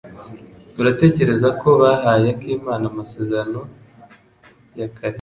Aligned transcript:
Uratekereza 0.79 1.49
ko 1.61 1.69
bahaye 1.81 2.27
Akimana 2.35 2.85
amasezerano 2.91 3.59
ya 4.79 4.87
kare? 4.95 5.09